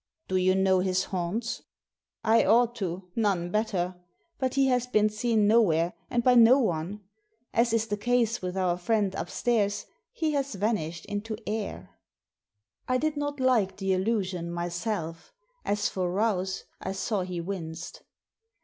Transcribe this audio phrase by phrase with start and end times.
[0.27, 1.61] Do you know his haunts?"
[2.03, 3.97] * I ought to— none better!
[4.39, 7.01] But he has been seen nowhere, and by no one.
[7.53, 11.91] As is the case with our friend upstairs, he has vanished into air."
[12.87, 15.17] I did not like the allusion mysel£
[15.63, 18.01] As for Rouse I saw he winced.